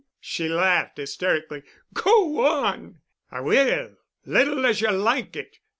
she 0.19 0.49
laughed 0.49 0.97
hysterically. 0.97 1.61
"Go 1.93 2.43
on." 2.43 3.01
"I 3.29 3.41
will, 3.41 3.97
little 4.25 4.65
as 4.65 4.81
ye'll 4.81 4.97
like 4.97 5.35
it. 5.35 5.59